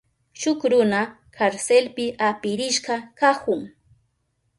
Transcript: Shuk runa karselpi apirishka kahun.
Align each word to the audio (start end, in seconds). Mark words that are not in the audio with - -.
Shuk 0.41 0.61
runa 0.71 1.01
karselpi 1.35 2.05
apirishka 2.29 2.95
kahun. 3.19 3.61